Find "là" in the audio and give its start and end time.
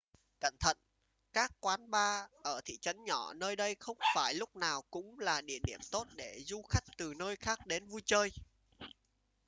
5.19-5.41